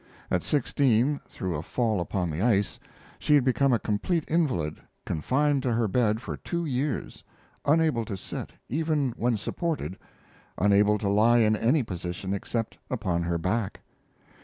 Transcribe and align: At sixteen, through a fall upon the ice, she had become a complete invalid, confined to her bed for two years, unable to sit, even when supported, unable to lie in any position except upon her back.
At 0.31 0.43
sixteen, 0.43 1.19
through 1.29 1.55
a 1.55 1.61
fall 1.61 1.99
upon 2.01 2.31
the 2.31 2.41
ice, 2.41 2.79
she 3.19 3.35
had 3.35 3.43
become 3.43 3.71
a 3.71 3.77
complete 3.77 4.23
invalid, 4.27 4.81
confined 5.05 5.61
to 5.61 5.73
her 5.73 5.87
bed 5.87 6.23
for 6.23 6.37
two 6.37 6.65
years, 6.65 7.23
unable 7.65 8.03
to 8.05 8.17
sit, 8.17 8.51
even 8.67 9.13
when 9.15 9.37
supported, 9.37 9.99
unable 10.57 10.97
to 10.97 11.07
lie 11.07 11.37
in 11.41 11.55
any 11.55 11.83
position 11.83 12.33
except 12.33 12.79
upon 12.89 13.21
her 13.21 13.37
back. 13.37 13.81